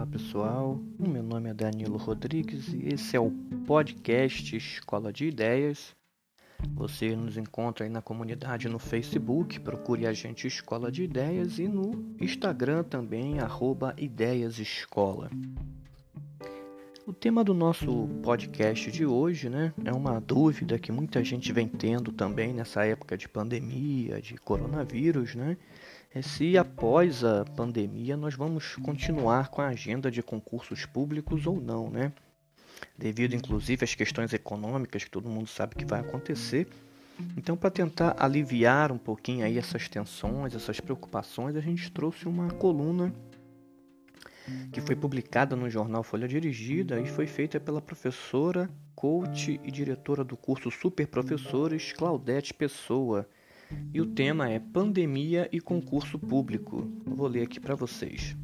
[0.00, 3.30] Olá pessoal, meu nome é Danilo Rodrigues e esse é o
[3.66, 5.94] podcast Escola de Ideias.
[6.72, 11.68] Você nos encontra aí na comunidade no Facebook, procure a gente Escola de Ideias e
[11.68, 15.30] no Instagram também, arroba Ideias Escola.
[17.06, 21.68] O tema do nosso podcast de hoje né, é uma dúvida que muita gente vem
[21.68, 25.58] tendo também nessa época de pandemia, de coronavírus, né?
[26.12, 31.60] É se após a pandemia nós vamos continuar com a agenda de concursos públicos ou
[31.60, 32.12] não, né?
[32.98, 36.66] Devido inclusive às questões econômicas que todo mundo sabe que vai acontecer.
[37.36, 42.50] Então, para tentar aliviar um pouquinho aí essas tensões, essas preocupações, a gente trouxe uma
[42.50, 43.14] coluna
[44.72, 50.24] que foi publicada no jornal Folha Dirigida e foi feita pela professora, coach e diretora
[50.24, 53.28] do curso Super Professores Claudete Pessoa
[53.92, 56.90] e o tema é Pandemia e Concurso Público.
[57.04, 58.36] vou ler aqui para vocês.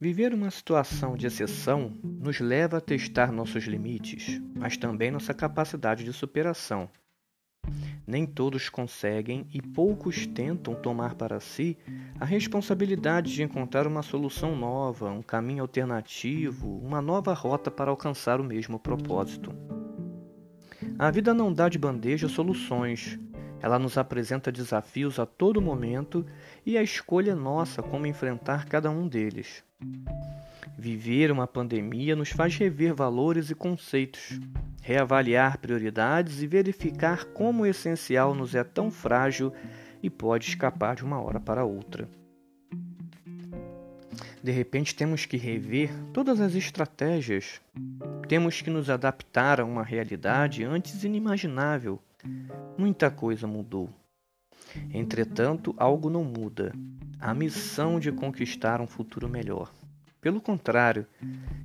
[0.00, 6.04] Viver uma situação de exceção nos leva a testar nossos limites, mas também nossa capacidade
[6.04, 6.90] de superação.
[8.06, 11.78] Nem todos conseguem e poucos tentam tomar para si
[12.20, 18.40] a responsabilidade de encontrar uma solução nova, um caminho alternativo, uma nova rota para alcançar
[18.40, 19.54] o mesmo propósito.
[20.96, 23.18] A vida não dá de bandeja soluções.
[23.60, 26.24] Ela nos apresenta desafios a todo momento
[26.64, 29.64] e a escolha é nossa como enfrentar cada um deles.
[30.78, 34.38] Viver uma pandemia nos faz rever valores e conceitos,
[34.82, 39.52] reavaliar prioridades e verificar como o essencial nos é tão frágil
[40.02, 42.08] e pode escapar de uma hora para outra.
[44.42, 47.60] De repente temos que rever todas as estratégias.
[48.28, 52.00] Temos que nos adaptar a uma realidade antes inimaginável.
[52.76, 53.90] Muita coisa mudou.
[54.92, 56.72] Entretanto, algo não muda:
[57.20, 59.72] a missão de conquistar um futuro melhor.
[60.20, 61.06] Pelo contrário,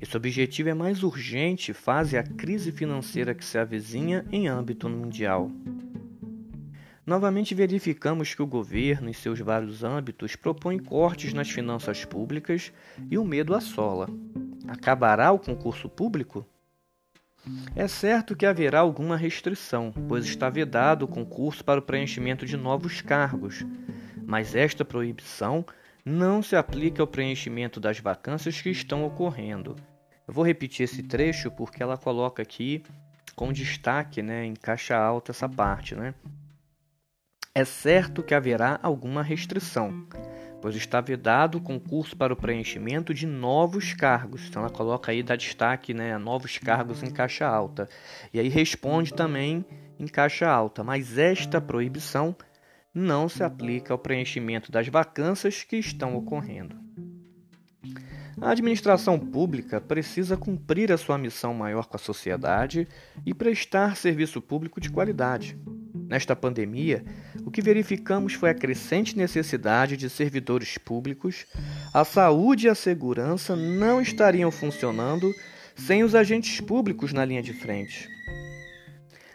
[0.00, 5.50] esse objetivo é mais urgente face à crise financeira que se avizinha em âmbito mundial.
[7.06, 12.72] Novamente verificamos que o governo, em seus vários âmbitos, propõe cortes nas finanças públicas
[13.10, 14.08] e o medo assola.
[14.66, 16.46] Acabará o concurso público?
[17.76, 22.56] É certo que haverá alguma restrição, pois está vedado o concurso para o preenchimento de
[22.56, 23.66] novos cargos,
[24.26, 25.62] mas esta proibição
[26.02, 29.76] não se aplica ao preenchimento das vacâncias que estão ocorrendo.
[30.26, 32.82] Eu vou repetir esse trecho porque ela coloca aqui
[33.36, 36.14] com destaque, né, em caixa alta essa parte, né?
[37.56, 40.08] É certo que haverá alguma restrição,
[40.60, 44.48] pois está vedado o concurso para o preenchimento de novos cargos.
[44.48, 47.88] Então ela coloca aí, dá destaque né, novos cargos em caixa alta.
[48.32, 49.64] E aí responde também
[50.00, 52.34] em caixa alta, mas esta proibição
[52.92, 56.74] não se aplica ao preenchimento das vacâncias que estão ocorrendo.
[58.40, 62.88] A administração pública precisa cumprir a sua missão maior com a sociedade
[63.24, 65.56] e prestar serviço público de qualidade.
[66.14, 67.04] Nesta pandemia,
[67.44, 71.44] o que verificamos foi a crescente necessidade de servidores públicos.
[71.92, 75.34] A saúde e a segurança não estariam funcionando
[75.74, 78.08] sem os agentes públicos na linha de frente.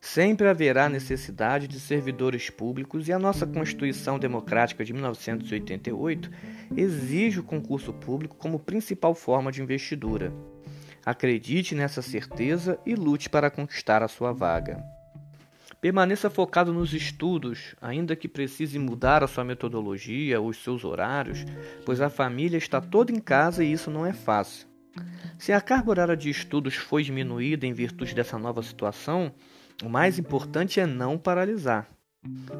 [0.00, 6.30] Sempre haverá necessidade de servidores públicos e a nossa Constituição Democrática de 1988
[6.74, 10.32] exige o concurso público como principal forma de investidura.
[11.04, 15.01] Acredite nessa certeza e lute para conquistar a sua vaga.
[15.82, 21.44] Permaneça focado nos estudos, ainda que precise mudar a sua metodologia ou os seus horários,
[21.84, 24.68] pois a família está toda em casa e isso não é fácil.
[25.36, 29.34] Se a carga horária de estudos foi diminuída em virtude dessa nova situação,
[29.82, 31.90] o mais importante é não paralisar.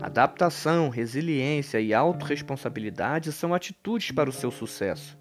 [0.00, 5.18] Adaptação, resiliência e autorresponsabilidade são atitudes para o seu sucesso.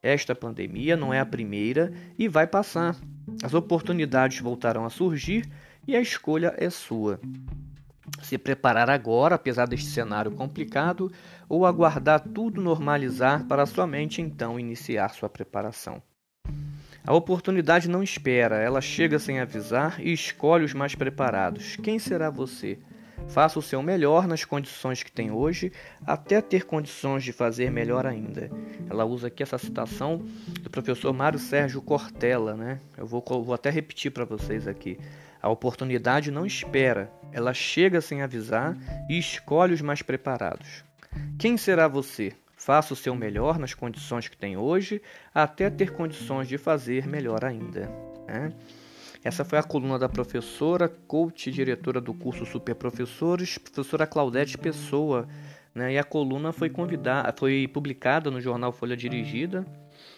[0.00, 2.94] Esta pandemia não é a primeira e vai passar.
[3.42, 5.50] As oportunidades voltarão a surgir
[5.86, 7.20] e a escolha é sua.
[8.22, 11.10] Se preparar agora, apesar deste cenário complicado,
[11.48, 16.02] ou aguardar tudo normalizar para somente então iniciar sua preparação.
[17.06, 21.76] A oportunidade não espera, ela chega sem avisar e escolhe os mais preparados.
[21.76, 22.78] Quem será você?
[23.28, 25.72] Faça o seu melhor nas condições que tem hoje,
[26.06, 28.50] até ter condições de fazer melhor ainda.
[28.88, 30.24] Ela usa aqui essa citação
[30.60, 32.80] do professor Mário Sérgio Cortella, né?
[32.96, 34.98] Eu vou, vou até repetir para vocês aqui.
[35.44, 38.74] A oportunidade não espera, ela chega sem avisar
[39.10, 40.82] e escolhe os mais preparados.
[41.38, 42.32] Quem será você?
[42.56, 45.02] Faça o seu melhor nas condições que tem hoje,
[45.34, 47.90] até ter condições de fazer melhor ainda.
[48.26, 48.54] Né?
[49.22, 55.28] Essa foi a coluna da professora, coach diretora do curso Super Professores, professora Claudete Pessoa,
[55.74, 55.94] né?
[55.94, 59.66] E a coluna foi convidada, foi publicada no jornal Folha Dirigida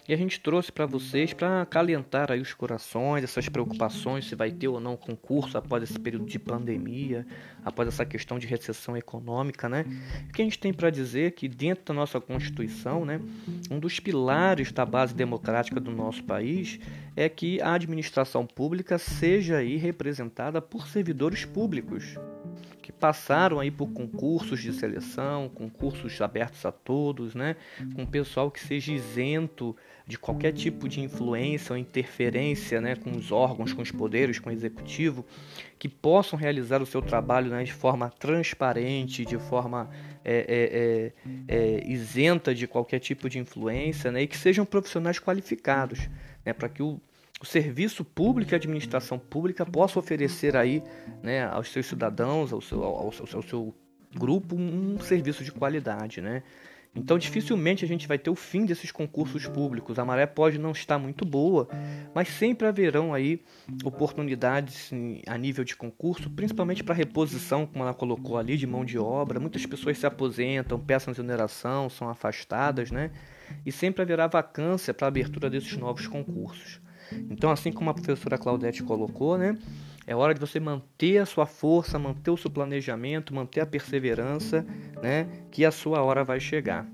[0.08, 4.53] e a gente trouxe para vocês para acalentar aí os corações, essas preocupações, se vai
[4.53, 7.26] ter ou não concurso após esse período de pandemia,
[7.64, 9.85] após essa questão de recessão econômica, né?
[10.29, 13.20] O que a gente tem para dizer é que dentro da nossa Constituição, né,
[13.70, 16.79] um dos pilares da base democrática do nosso país
[17.17, 22.17] é que a administração pública seja aí representada por servidores públicos
[22.87, 27.56] que passaram aí por concursos de seleção, concursos abertos a todos, né?
[27.97, 29.75] Com pessoal que seja isento
[30.06, 32.94] de qualquer tipo de influência ou interferência, né?
[32.94, 35.27] Com os órgãos, com os poderes, com o executivo,
[35.81, 37.65] que possam realizar o seu trabalho né?
[37.65, 39.91] de forma transparente, de forma
[40.25, 41.12] é,
[41.49, 44.23] é, é, é isenta de qualquer tipo de influência, né?
[44.23, 46.09] E que sejam profissionais qualificados,
[46.44, 46.53] né?
[46.53, 47.00] Para que o
[47.41, 50.83] o serviço público e a administração pública possa oferecer aí
[51.23, 53.75] né, aos seus cidadãos, ao seu, ao, seu, ao seu
[54.15, 56.21] grupo, um serviço de qualidade.
[56.21, 56.43] Né?
[56.97, 59.99] Então, dificilmente a gente vai ter o fim desses concursos públicos.
[59.99, 61.69] A maré pode não estar muito boa,
[62.15, 63.43] mas sempre haverão aí
[63.85, 64.91] oportunidades
[65.27, 69.38] a nível de concurso, principalmente para reposição, como ela colocou ali, de mão de obra.
[69.38, 73.11] Muitas pessoas se aposentam, peçam exoneração, são afastadas, né?
[73.65, 76.81] E sempre haverá vacância para a abertura desses novos concursos.
[77.31, 79.56] Então, assim como a professora Claudete colocou, né?
[80.06, 84.64] É hora de você manter a sua força, manter o seu planejamento, manter a perseverança,
[85.03, 85.26] né?
[85.50, 86.87] Que a sua hora vai chegar.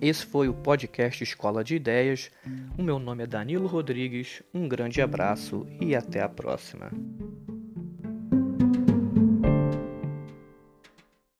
[0.00, 2.30] Esse foi o podcast Escola de Ideias.
[2.76, 4.42] O meu nome é Danilo Rodrigues.
[4.52, 6.90] Um grande abraço e até a próxima.